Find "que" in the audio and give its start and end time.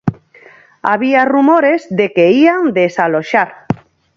2.15-2.25